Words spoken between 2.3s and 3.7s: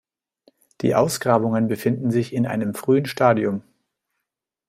in einem frühen Stadium.